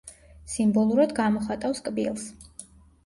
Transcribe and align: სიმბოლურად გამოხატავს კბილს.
სიმბოლურად 0.53 1.13
გამოხატავს 1.21 1.85
კბილს. 1.91 2.29